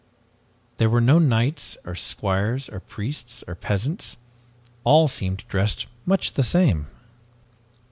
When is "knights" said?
1.19-1.77